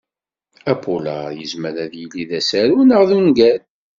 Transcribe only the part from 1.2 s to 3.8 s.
yezmer ad yili d asaru neɣ d ungal.